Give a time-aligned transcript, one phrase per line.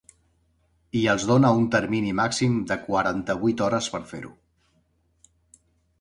[1.01, 4.33] I els dóna un termini màxim de quaranta-vuit hores per fer-ho.